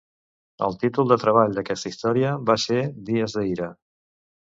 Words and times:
El 0.67 0.73
títol 0.83 1.11
de 1.11 1.17
treball 1.25 1.53
d'aquesta 1.59 1.93
història 1.93 2.35
va 2.51 2.59
ser 2.67 2.83
Dies 3.13 3.41
d'ira. 3.43 3.73